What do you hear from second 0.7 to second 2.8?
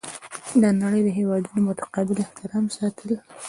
د نړۍ د هیوادونو متقابل احترام